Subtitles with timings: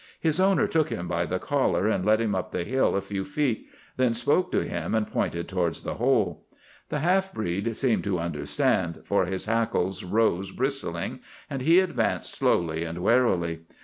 [0.19, 3.23] His owner took him by the collar and led him up the hill a few
[3.23, 3.67] feet,
[3.97, 6.47] then spoke to him and pointed towards the hole.
[6.89, 11.19] The half breed seemed to understand, for his hackles rose bristling,
[11.51, 13.59] and he advanced slowly and warily.